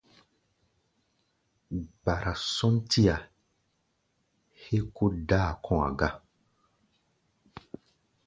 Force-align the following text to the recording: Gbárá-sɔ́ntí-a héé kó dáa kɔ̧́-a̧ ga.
Gbárá-sɔ́ntí-a 1.85 3.17
héé 4.61 4.79
kó 4.95 5.05
dáa 5.27 5.51
kɔ̧́-a̧ 5.63 5.89
ga. 5.99 6.09